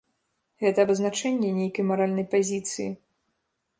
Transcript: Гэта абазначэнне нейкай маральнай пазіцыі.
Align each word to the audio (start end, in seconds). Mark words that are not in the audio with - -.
Гэта 0.63 0.79
абазначэнне 0.87 1.51
нейкай 1.59 1.87
маральнай 1.91 2.25
пазіцыі. 2.33 2.89